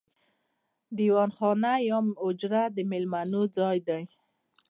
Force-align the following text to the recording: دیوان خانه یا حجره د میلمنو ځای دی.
دیوان 0.97 1.29
خانه 1.37 1.71
یا 1.89 1.99
حجره 2.23 2.61
د 2.75 2.77
میلمنو 2.91 3.41
ځای 3.57 3.77
دی. 3.87 4.03